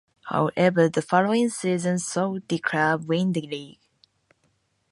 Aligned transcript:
However, 0.31 0.89
the 0.89 1.03
following 1.03 1.51
season 1.51 1.99
saw 1.99 2.39
the 2.47 2.57
club 2.57 3.05
win 3.07 3.33
the 3.33 3.41
league. 3.41 3.77